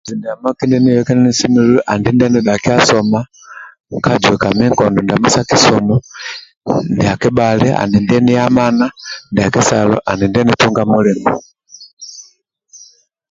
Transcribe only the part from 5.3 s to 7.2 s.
sa kisomo ndia